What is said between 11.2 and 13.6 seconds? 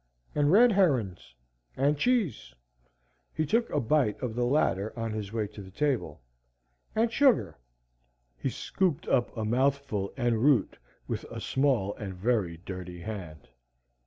a small and very dirty hand.